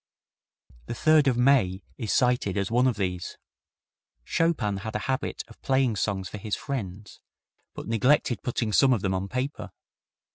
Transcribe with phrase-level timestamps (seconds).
[0.87, 3.37] The Third of May is cited as one of these.
[4.25, 7.19] Chopin had a habit of playing songs for his friends,
[7.75, 9.69] but neglected putting some of them on paper.